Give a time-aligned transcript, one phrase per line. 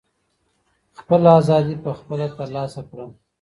[0.99, 3.05] خپله ازادي په خپله ترلاسه کړه.